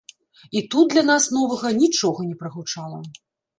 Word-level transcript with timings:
І 0.59 0.63
тут 0.75 0.85
для 0.95 1.03
нас 1.09 1.27
новага 1.37 1.73
нічога 1.83 2.19
не 2.33 2.41
прагучала. 2.43 2.99